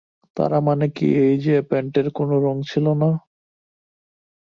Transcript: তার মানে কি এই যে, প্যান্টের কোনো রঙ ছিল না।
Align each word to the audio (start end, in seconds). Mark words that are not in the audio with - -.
তার 0.37 0.53
মানে 0.61 0.85
কি 0.89 1.07
এই 1.21 1.35
যে, 1.39 1.55
প্যান্টের 1.69 2.07
কোনো 2.11 2.35
রঙ 2.39 2.57
ছিল 2.67 2.85
না। 2.93 3.09